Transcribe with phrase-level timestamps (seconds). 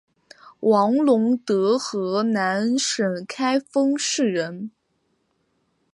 [0.61, 4.71] 王陇德河南省开封市人。